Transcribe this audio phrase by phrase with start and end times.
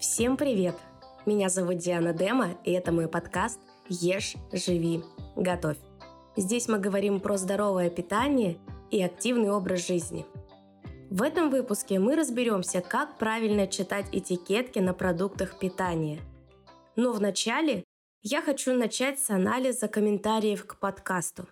[0.00, 0.76] Всем привет!
[1.26, 5.02] Меня зовут Диана Дема, и это мой подкаст «Ешь, живи,
[5.36, 5.76] готовь».
[6.38, 8.56] Здесь мы говорим про здоровое питание
[8.90, 10.24] и активный образ жизни.
[11.10, 16.20] В этом выпуске мы разберемся, как правильно читать этикетки на продуктах питания.
[16.96, 17.84] Но вначале
[18.22, 21.46] я хочу начать с анализа комментариев к подкасту.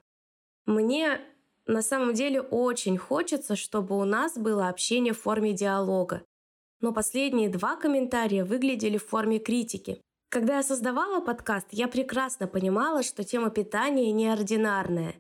[0.65, 1.21] Мне
[1.67, 6.23] на самом деле очень хочется, чтобы у нас было общение в форме диалога.
[6.81, 10.01] Но последние два комментария выглядели в форме критики.
[10.31, 15.15] Когда я создавала подкаст, я прекрасно понимала, что тема питания неординарная.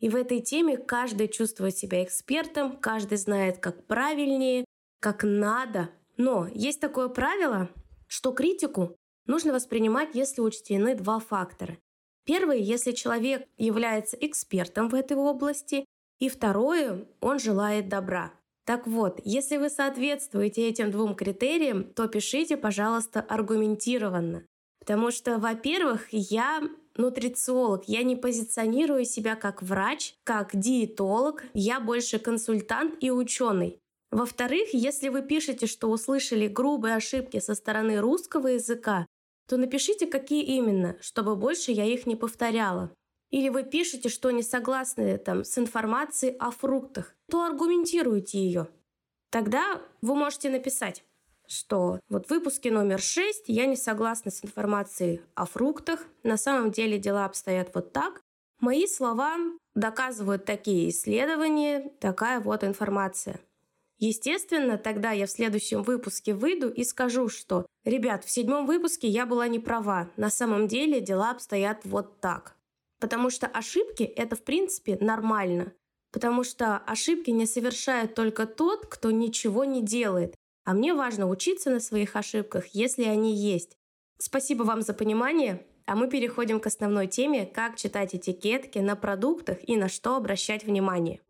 [0.00, 4.64] И в этой теме каждый чувствует себя экспертом, каждый знает, как правильнее,
[5.00, 5.90] как надо.
[6.16, 7.70] Но есть такое правило,
[8.06, 11.78] что критику нужно воспринимать, если учтены два фактора.
[12.24, 15.84] Первый, если человек является экспертом в этой области,
[16.18, 18.32] и второе, он желает добра.
[18.68, 24.44] Так вот, если вы соответствуете этим двум критериям, то пишите, пожалуйста, аргументированно.
[24.78, 26.60] Потому что, во-первых, я
[26.94, 33.80] нутрициолог, я не позиционирую себя как врач, как диетолог, я больше консультант и ученый.
[34.10, 39.06] Во-вторых, если вы пишете, что услышали грубые ошибки со стороны русского языка,
[39.48, 42.90] то напишите, какие именно, чтобы больше я их не повторяла.
[43.30, 48.68] Или вы пишете, что не согласны там, с информацией о фруктах, то аргументируйте ее.
[49.30, 51.04] Тогда вы можете написать,
[51.46, 56.06] что вот в выпуске номер 6 я не согласна с информацией о фруктах.
[56.22, 58.20] На самом деле дела обстоят вот так.
[58.60, 59.36] Мои слова
[59.74, 63.40] доказывают такие исследования, такая вот информация.
[63.98, 69.26] Естественно, тогда я в следующем выпуске выйду и скажу, что «Ребят, в седьмом выпуске я
[69.26, 70.08] была не права.
[70.16, 72.57] На самом деле дела обстоят вот так».
[73.00, 75.72] Потому что ошибки— это, в принципе, нормально.
[76.10, 80.34] Потому что ошибки не совершает только тот, кто ничего не делает.
[80.64, 83.76] А мне важно учиться на своих ошибках, если они есть.
[84.18, 85.64] Спасибо вам за понимание.
[85.86, 90.64] А мы переходим к основной теме, как читать этикетки на продуктах и на что обращать
[90.64, 91.20] внимание.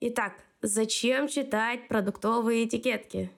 [0.00, 3.30] Итак, зачем читать продуктовые этикетки?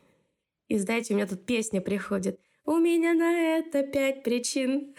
[0.69, 2.41] И знаете, у меня тут песня приходит.
[2.65, 4.95] У меня на это пять причин.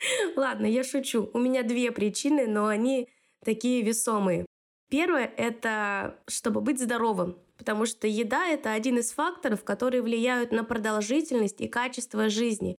[0.36, 1.30] Ладно, я шучу.
[1.32, 3.08] У меня две причины, но они
[3.44, 4.46] такие весомые.
[4.90, 10.64] Первое— это чтобы быть здоровым, потому что еда— это один из факторов, которые влияют на
[10.64, 12.76] продолжительность и качество жизни.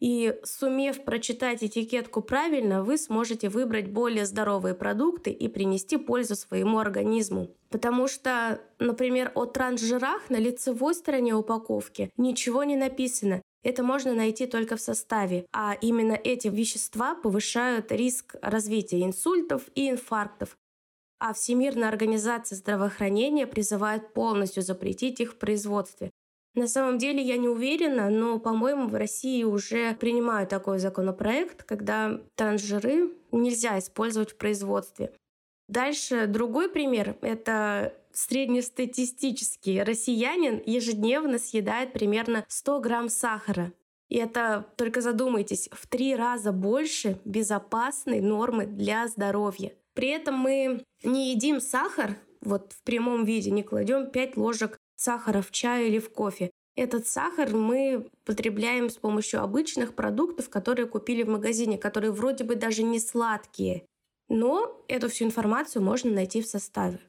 [0.00, 6.78] И сумев прочитать этикетку правильно, вы сможете выбрать более здоровые продукты и принести пользу своему
[6.78, 7.50] организму.
[7.68, 13.42] Потому что, например, о трансжирах на лицевой стороне упаковки ничего не написано.
[13.62, 19.90] Это можно найти только в составе, а именно эти вещества повышают риск развития инсультов и
[19.90, 20.56] инфарктов.
[21.18, 26.10] А Всемирная организация здравоохранения призывает полностью запретить их в производстве.
[26.54, 32.20] На самом деле я не уверена, но, по-моему, в России уже принимают такой законопроект, когда
[32.34, 35.12] трансжиры нельзя использовать в производстве.
[35.70, 43.72] Дальше другой пример— это среднестатистический россиянин ежедневно съедает примерно 100 грамм сахара.
[44.08, 49.72] И это, только задумайтесь, в три раза больше безопасной нормы для здоровья.
[49.94, 55.40] При этом мы не едим сахар, вот в прямом виде, не кладем 5 ложек сахара
[55.40, 56.50] в чай или в кофе.
[56.74, 62.56] Этот сахар мы потребляем с помощью обычных продуктов, которые купили в магазине, которые вроде бы
[62.56, 63.84] даже не сладкие.
[64.30, 67.00] Но эту всю информацию можно найти в составе.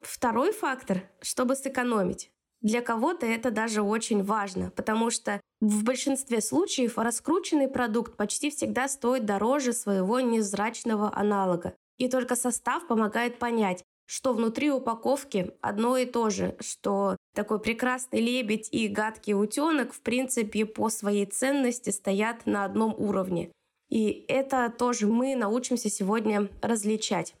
[0.00, 2.30] Второй фактор, чтобы сэкономить.
[2.60, 8.88] Для кого-то это даже очень важно, потому что в большинстве случаев раскрученный продукт почти всегда
[8.88, 11.74] стоит дороже своего незрачного аналога.
[11.96, 18.20] И только состав помогает понять, что внутри упаковки одно и то же, что такой прекрасный
[18.20, 23.50] лебедь и гадкий утенок в принципе по своей ценности стоят на одном уровне.
[23.88, 27.34] И это тоже мы научимся сегодня различать.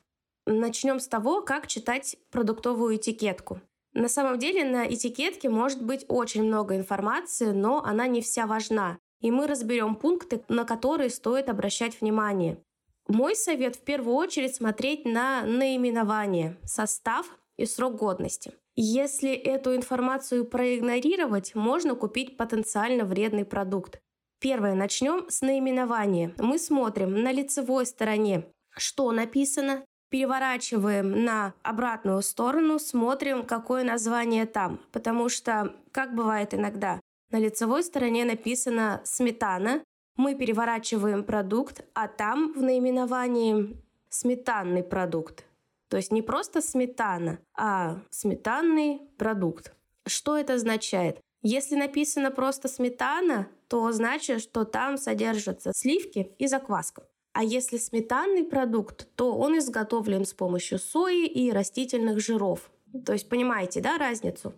[0.46, 3.60] Начнем с того, как читать продуктовую этикетку.
[3.92, 8.98] На самом деле на этикетке может быть очень много информации, но она не вся важна.
[9.20, 12.62] И мы разберем пункты, на которые стоит обращать внимание.
[13.08, 17.26] Мой совет в первую очередь смотреть на наименование, состав
[17.56, 18.52] и срок годности.
[18.76, 24.00] Если эту информацию проигнорировать, можно купить потенциально вредный продукт.
[24.40, 26.32] Первое, начнем с наименования.
[26.38, 34.80] Мы смотрим на лицевой стороне, что написано, переворачиваем на обратную сторону, смотрим, какое название там.
[34.92, 37.00] Потому что, как бывает иногда,
[37.32, 39.82] на лицевой стороне написано сметана,
[40.16, 43.76] мы переворачиваем продукт, а там в наименовании
[44.08, 45.44] сметанный продукт.
[45.88, 49.74] То есть не просто сметана, а сметанный продукт.
[50.06, 51.20] Что это означает?
[51.42, 57.06] Если написано просто сметана, то значит, что там содержатся сливки и закваска.
[57.32, 62.70] А если сметанный продукт, то он изготовлен с помощью сои и растительных жиров.
[63.06, 64.54] То есть понимаете, да, разницу?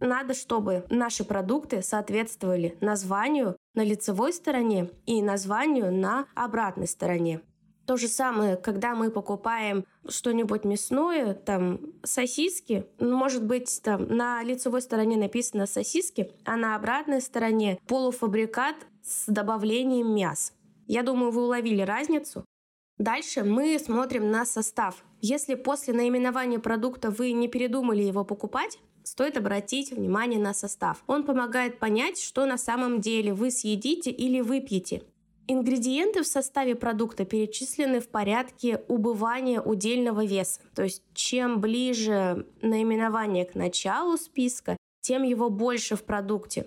[0.00, 7.40] Надо, чтобы наши продукты соответствовали названию на лицевой стороне и названию на обратной стороне.
[7.86, 14.80] То же самое, когда мы покупаем что-нибудь мясное, там сосиски, может быть, там на лицевой
[14.80, 20.52] стороне написано сосиски, а на обратной стороне полуфабрикат с добавлением мяса.
[20.86, 22.44] Я думаю, вы уловили разницу.
[22.98, 25.04] Дальше мы смотрим на состав.
[25.20, 31.02] Если после наименования продукта вы не передумали его покупать, стоит обратить внимание на состав.
[31.06, 35.02] Он помогает понять, что на самом деле вы съедите или выпьете.
[35.46, 40.60] Ингредиенты в составе продукта перечислены в порядке убывания удельного веса.
[40.74, 46.66] То есть чем ближе наименование к началу списка, тем его больше в продукте.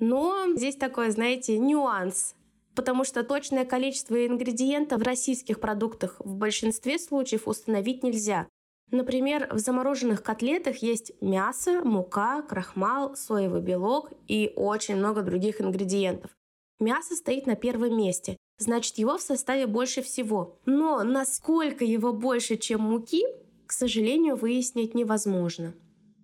[0.00, 2.34] Но здесь такой, знаете, нюанс
[2.78, 8.46] потому что точное количество ингредиентов в российских продуктах в большинстве случаев установить нельзя.
[8.92, 16.30] Например, в замороженных котлетах есть мясо, мука, крахмал, соевый белок и очень много других ингредиентов.
[16.80, 20.60] Мясо стоит на первом месте, значит его в составе больше всего.
[20.64, 23.24] Но насколько его больше, чем муки,
[23.66, 25.74] к сожалению, выяснить невозможно.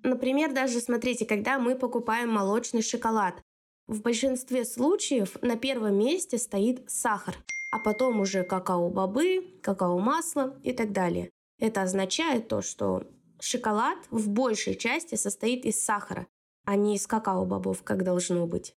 [0.02, 3.34] Например, даже смотрите, когда мы покупаем молочный шоколад,
[3.86, 7.36] в большинстве случаев на первом месте стоит сахар,
[7.72, 11.30] а потом уже какао-бобы, какао-масло и так далее.
[11.58, 13.04] Это означает то, что
[13.40, 16.26] шоколад в большей части состоит из сахара,
[16.64, 18.74] а не из какао-бобов, как должно быть.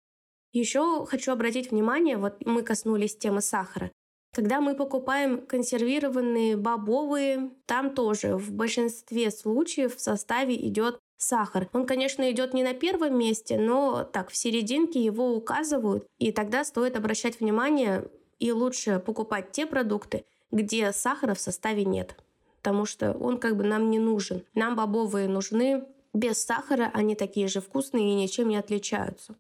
[0.56, 3.92] Еще хочу обратить внимание, вот мы коснулись темы сахара.
[4.34, 11.68] Когда мы покупаем консервированные бобовые, там тоже в большинстве случаев в составе идет сахар.
[11.74, 16.64] Он, конечно, идет не на первом месте, но так, в серединке его указывают, и тогда
[16.64, 18.10] стоит обращать внимание
[18.40, 22.16] и лучше покупать те продукты, где сахара в составе нет,
[22.62, 24.46] потому что он как бы нам не нужен.
[24.54, 29.36] Нам бобовые нужны без сахара, они такие же вкусные и ничем не отличаются.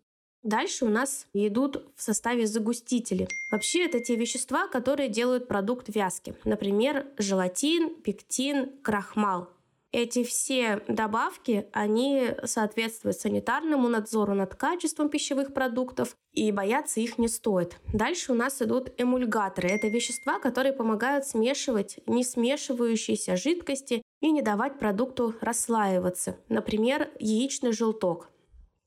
[0.45, 3.27] Дальше у нас идут в составе загустители.
[3.51, 6.35] Вообще это те вещества, которые делают продукт вязким.
[6.43, 9.49] Например, желатин, пектин, крахмал.
[9.91, 17.27] Эти все добавки, они соответствуют санитарному надзору над качеством пищевых продуктов, и бояться их не
[17.27, 17.79] стоит.
[17.91, 19.69] Дальше у нас идут эмульгаторы.
[19.69, 26.37] Это вещества, которые помогают смешивать не смешивающиеся жидкости и не давать продукту расслаиваться.
[26.49, 28.29] Например, яичный желток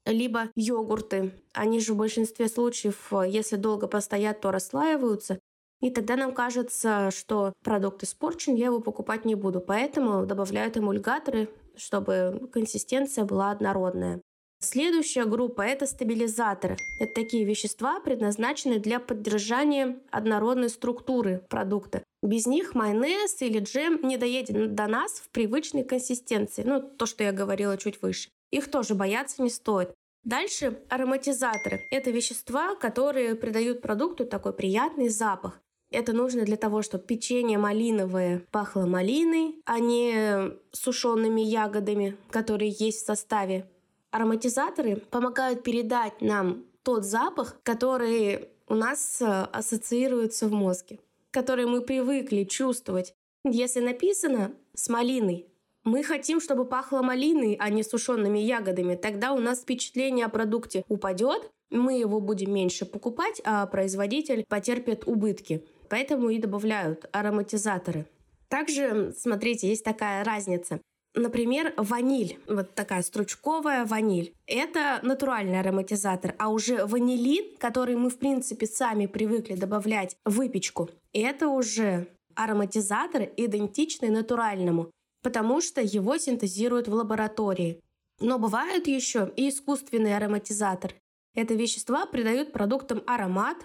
[0.08, 1.32] либо йогурты.
[1.52, 5.38] Они же в большинстве случаев, если долго постоят, то расслаиваются.
[5.80, 9.60] И тогда нам кажется, что продукт испорчен, я его покупать не буду.
[9.60, 14.20] Поэтому добавляют эмульгаторы, чтобы консистенция была однородная.
[14.60, 16.76] Следующая группа– это стабилизаторы.
[16.98, 22.02] Это такие вещества, предназначенные для поддержания однородной структуры продукта.
[22.24, 26.64] Без них майонез или джем не доедет до нас в привычной консистенции.
[26.64, 28.30] Ну, то, что я говорила чуть выше.
[28.50, 29.94] Их тоже бояться не стоит.
[30.24, 31.86] Дальше ароматизаторы.
[31.90, 35.60] Это вещества, которые придают продукту такой приятный запах.
[35.90, 43.02] Это нужно для того, чтобы печенье малиновое пахло малиной, а не сушеными ягодами, которые есть
[43.02, 43.66] в составе.
[44.10, 50.98] Ароматизаторы помогают передать нам тот запах, который у нас э, ассоциируется в мозге,
[51.30, 53.14] который мы привыкли чувствовать.
[53.44, 55.46] Если написано с малиной,
[55.84, 58.94] мы хотим, чтобы пахло малиной, а не сушеными ягодами.
[58.94, 65.06] Тогда у нас впечатление о продукте упадет, мы его будем меньше покупать, а производитель потерпит
[65.06, 68.06] убытки поэтому и добавляют ароматизаторы.
[68.48, 70.80] Также, смотрите, есть такая разница.
[71.14, 74.32] Например, ваниль, вот такая стручковая ваниль.
[74.46, 80.90] Это натуральный ароматизатор, а уже ванилин, который мы, в принципе, сами привыкли добавлять в выпечку,
[81.12, 84.92] это уже ароматизатор, идентичный натуральному,
[85.28, 87.82] потому что его синтезируют в лаборатории.
[88.18, 90.94] Но бывают еще и искусственный ароматизатор.
[91.34, 93.58] Это вещества придают продуктам аромат,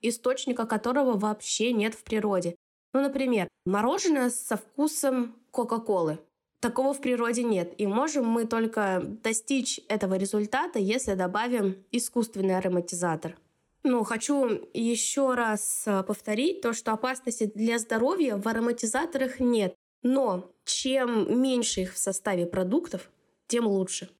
[0.00, 2.54] источника которого вообще нет в природе.
[2.92, 6.20] Ну, например, мороженое со вкусом Кока-Колы.
[6.60, 13.36] Такого в природе нет, и можем мы только достичь этого результата, если добавим искусственный ароматизатор.
[13.82, 19.74] Ну, хочу еще раз а, повторить то, что опасности для здоровья в ароматизаторах нет.
[20.02, 23.10] Но чем меньше их в составе продуктов,
[23.46, 24.10] тем лучше.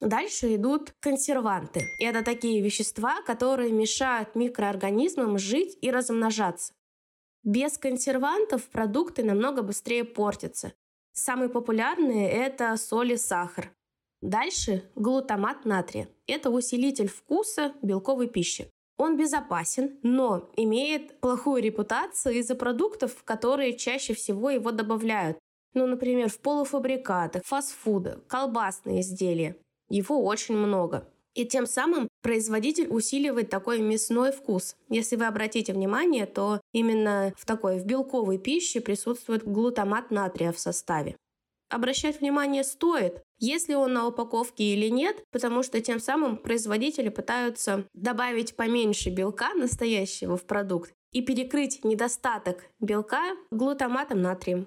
[0.00, 1.80] Дальше идут консерванты.
[1.98, 6.74] Это такие вещества, которые мешают микроорганизмам жить и размножаться.
[7.42, 10.72] Без консервантов продукты намного быстрее портятся.
[11.12, 13.74] Самые популярные– это соль и сахар.
[14.20, 16.08] Дальше глутамат натрия.
[16.26, 18.70] Это усилитель вкуса белковой пищи.
[18.96, 25.38] Он безопасен, но имеет плохую репутацию из-за продуктов, которые чаще всего его добавляют.
[25.74, 29.56] Ну, например, в полуфабрикатах, фастфуды, колбасные изделия.
[29.88, 31.08] Его очень много.
[31.34, 34.76] И тем самым производитель усиливает такой мясной вкус.
[34.88, 40.60] Если вы обратите внимание, то именно в такой, в белковой пище присутствует глутамат натрия в
[40.60, 41.16] составе.
[41.68, 47.84] Обращать внимание стоит, если он на упаковке или нет, потому что тем самым производители пытаются
[47.94, 54.66] добавить поменьше белка настоящего в продукт и перекрыть недостаток белка глутаматом натрием.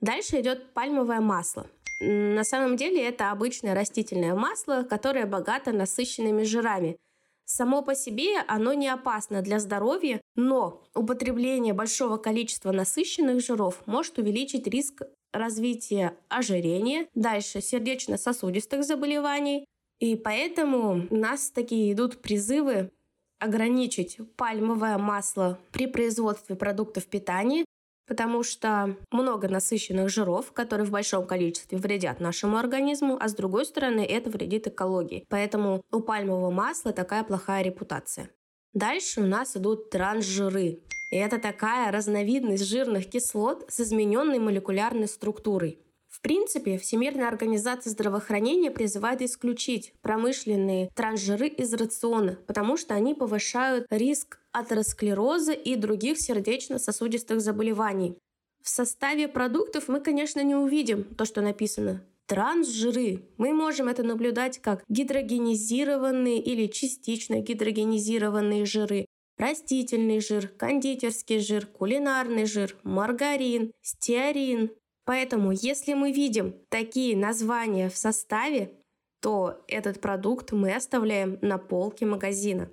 [0.00, 1.66] Дальше идет пальмовое масло.
[2.00, 6.98] На самом деле это обычное растительное масло, которое богато насыщенными жирами.
[7.44, 14.18] Само по себе оно не опасно для здоровья, но употребление большого количества насыщенных жиров может
[14.18, 15.02] увеличить риск
[15.38, 19.66] развития ожирения, дальше сердечно-сосудистых заболеваний.
[19.98, 22.90] И поэтому у нас такие идут призывы
[23.38, 27.64] ограничить пальмовое масло при производстве продуктов питания,
[28.06, 33.66] потому что много насыщенных жиров, которые в большом количестве вредят нашему организму, а с другой
[33.66, 35.24] стороны это вредит экологии.
[35.28, 38.30] Поэтому у пальмового масла такая плохая репутация.
[38.72, 40.80] Дальше у нас идут трансжиры.
[41.16, 45.78] И это такая разновидность жирных кислот с измененной молекулярной структурой.
[46.08, 53.86] В принципе, Всемирная организация здравоохранения призывает исключить промышленные трансжиры из рациона, потому что они повышают
[53.88, 58.18] риск атеросклероза и других сердечно-сосудистых заболеваний.
[58.62, 62.04] В составе продуктов мы, конечно, не увидим то, что написано.
[62.26, 63.22] Трансжиры.
[63.38, 69.06] Мы можем это наблюдать как гидрогенизированные или частично гидрогенизированные жиры,
[69.38, 74.70] растительный жир, кондитерский жир, кулинарный жир, маргарин, стеарин,
[75.06, 78.72] Поэтому, если мы видим такие названия в составе,
[79.20, 82.68] то этот продукт мы оставляем на полке магазина.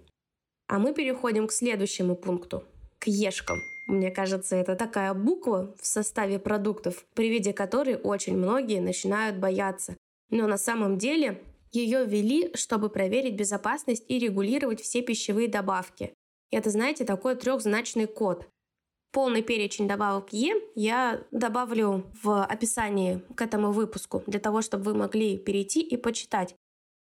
[0.68, 2.64] А мы переходим к следующему пункту,
[2.98, 3.60] к ешкам.
[3.86, 9.96] Мне кажется, это такая буква в составе продуктов, при виде которой очень многие начинают бояться.
[10.32, 11.40] Но на самом деле
[11.72, 16.14] ее ввели, чтобы проверить безопасность и регулировать все пищевые добавки.
[16.54, 18.48] Это, знаете, такой трехзначный код.
[19.12, 24.94] Полный перечень добавок Е я добавлю в описании к этому выпуску, для того, чтобы вы
[24.96, 26.56] могли перейти и почитать.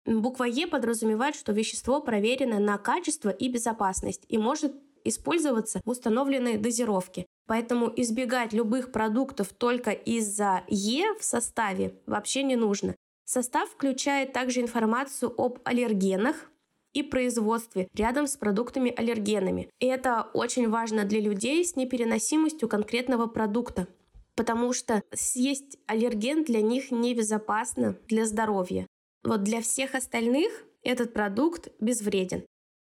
[0.05, 4.73] Буква Е подразумевает, что вещество проверено на качество и безопасность и может
[5.03, 7.25] использоваться в установленной дозировке.
[7.47, 12.95] Поэтому избегать любых продуктов только из-за Е в составе вообще не нужно.
[13.25, 16.51] Состав включает также информацию об аллергенах,
[16.95, 19.69] и производстве рядом с продуктами-аллергенами.
[19.79, 23.87] И это очень важно для людей с непереносимостью конкретного продукта,
[24.35, 28.87] потому что съесть аллерген для них небезопасно для здоровья.
[29.23, 32.45] Вот для всех остальных этот продукт безвреден.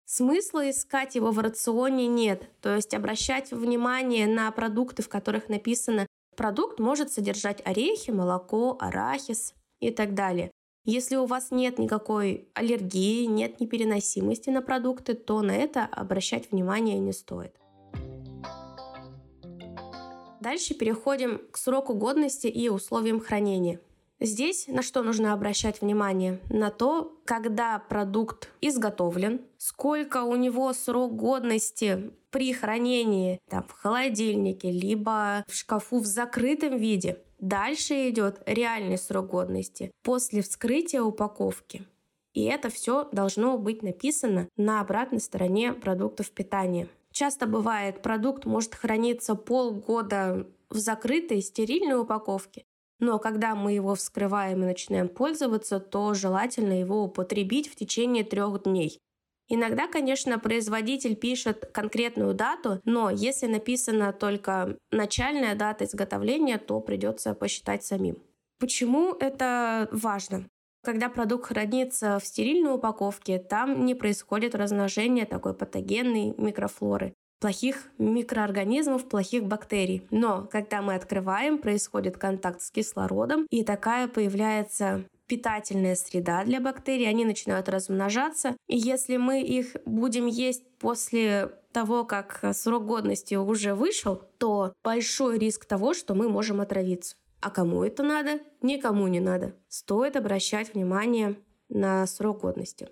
[0.06, 6.08] Смысла искать его в рационе нет, то есть обращать внимание на продукты, в которых написано
[6.38, 10.52] «продукт может содержать орехи, молоко, арахис» и так далее.
[10.90, 16.98] Если у вас нет никакой аллергии, нет непереносимости на продукты, то на это обращать внимание
[16.98, 17.54] не стоит.
[20.40, 23.82] Дальше переходим к сроку годности и условиям хранения.
[24.22, 26.40] Здесь на что нужно обращать внимание?
[26.50, 34.72] На то, когда продукт изготовлен, сколько у него срок годности при хранении там, в холодильнике,
[34.72, 37.18] либо в шкафу в закрытом виде.
[37.40, 41.86] Дальше идет реальный срок годности после вскрытия упаковки.
[42.34, 46.88] И это все должно быть написано на обратной стороне продуктов питания.
[47.12, 52.66] Часто бывает, продукт может храниться полгода в закрытой стерильной упаковке,
[53.00, 58.64] но когда мы его вскрываем и начинаем пользоваться, то желательно его употребить в течение трех
[58.64, 59.00] дней.
[59.50, 67.34] Иногда, конечно, производитель пишет конкретную дату, но если написана только начальная дата изготовления, то придется
[67.34, 68.18] посчитать самим.
[68.60, 70.48] Почему это важно?
[70.84, 79.08] Когда продукт хранится в стерильной упаковке, там не происходит размножение такой патогенной микрофлоры плохих микроорганизмов,
[79.08, 80.08] плохих бактерий.
[80.10, 87.10] Но когда мы открываем, происходит контакт с кислородом, и такая появляется питательная среда для бактерий,
[87.10, 88.56] они начинают размножаться.
[88.68, 95.38] И если мы их будем есть после того, как срок годности уже вышел, то большой
[95.38, 97.16] риск того, что мы можем отравиться.
[97.40, 98.40] А кому это надо?
[98.62, 99.56] Никому не надо.
[99.68, 101.36] Стоит обращать внимание
[101.70, 102.90] на срок годности.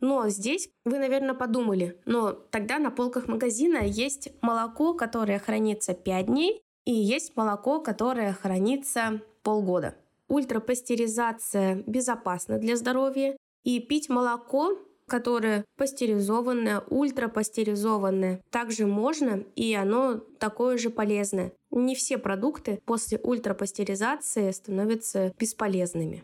[0.00, 6.26] Но здесь вы, наверное, подумали, но тогда на полках магазина есть молоко, которое хранится 5
[6.26, 9.96] дней, и есть молоко, которое хранится полгода.
[10.28, 18.42] Ультрапастеризация безопасна для здоровья, и пить молоко которое пастеризованное, ультрапастеризованное.
[18.50, 21.52] Также можно, и оно такое же полезное.
[21.70, 26.22] Не все продукты после ультрапастеризации становятся бесполезными.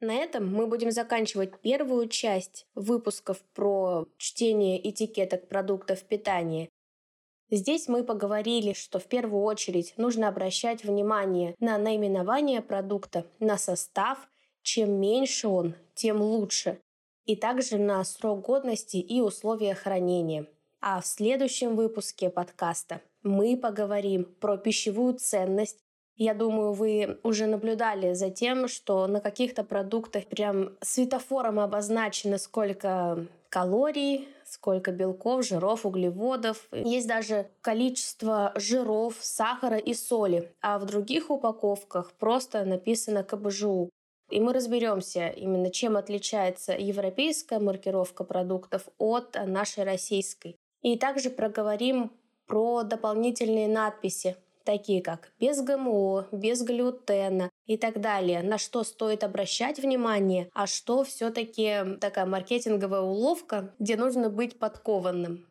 [0.00, 6.68] На этом мы будем заканчивать первую часть выпусков про чтение этикеток продуктов питания.
[7.52, 14.26] Здесь мы поговорили, что в первую очередь нужно обращать внимание на наименование продукта, на состав.
[14.62, 16.80] Чем меньше он, тем лучше.
[17.26, 20.46] И также на срок годности и условия хранения.
[20.80, 25.78] А в следующем выпуске подкаста мы поговорим про пищевую ценность
[26.16, 33.26] я думаю, вы уже наблюдали за тем, что на каких-то продуктах прям светофором обозначено, сколько
[33.52, 36.68] калорий, сколько белков, жиров, углеводов.
[36.72, 40.50] Есть даже количество жиров, сахара и соли.
[40.62, 43.90] А в других упаковках просто написано КБЖУ.
[44.30, 50.56] И мы разберемся именно, чем отличается европейская маркировка продуктов от нашей российской.
[50.80, 52.10] И также проговорим
[52.46, 59.24] про дополнительные надписи, такие как без ГМО, без глютена и так далее, на что стоит
[59.24, 65.46] обращать внимание, а что все-таки такая маркетинговая уловка, где нужно быть подкованным.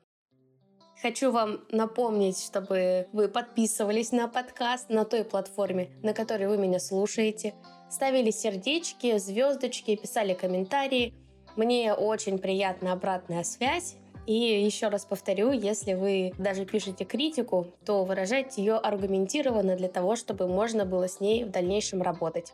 [1.02, 6.80] Хочу вам напомнить, чтобы вы подписывались на подкаст на той платформе, на которой вы меня
[6.80, 7.56] слушаете,
[7.90, 11.16] ставили сердечки, звездочки, писали комментарии.
[11.56, 18.04] Мне очень приятна обратная связь, и еще раз повторю, если вы даже пишете критику, то
[18.04, 22.54] выражайте ее аргументированно для того, чтобы можно было с ней в дальнейшем работать.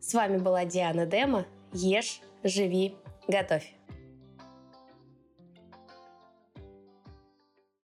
[0.00, 1.46] С вами была Диана Дема.
[1.72, 2.96] Ешь, живи,
[3.28, 3.74] готовь.